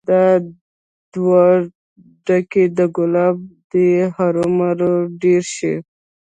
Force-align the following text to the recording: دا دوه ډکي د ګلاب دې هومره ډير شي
دا 0.07 0.21
دوه 1.13 1.43
ډکي 2.25 2.63
د 2.77 2.79
ګلاب 2.95 3.37
دې 3.71 3.89
هومره 4.15 4.89
ډير 5.21 5.43
شي 5.55 5.73